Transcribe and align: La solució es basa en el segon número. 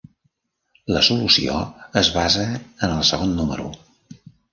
La 0.95 1.01
solució 1.07 1.57
es 2.01 2.09
basa 2.15 2.45
en 2.55 2.95
el 2.95 3.05
segon 3.11 3.37
número. 3.41 3.67